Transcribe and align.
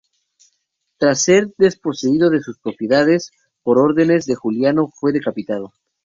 Tras 0.97 1.21
ser 1.23 1.53
desposeído 1.59 2.31
de 2.31 2.41
sus 2.41 2.57
propiedades 2.57 3.29
por 3.61 3.77
órdenes 3.77 4.25
de 4.25 4.33
Juliano 4.33 4.87
fue 4.91 5.13
decapitado. 5.13 5.73